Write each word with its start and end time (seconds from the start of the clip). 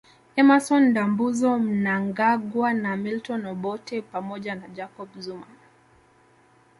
Emmason 0.39 0.79
Ndambuzo 0.89 1.51
Mnangagwa 1.65 2.73
na 2.73 2.95
Milton 2.97 3.45
Obote 3.45 4.01
pamoja 4.01 4.55
na 4.55 4.67
Jacob 4.67 5.09
Zuma 5.19 5.47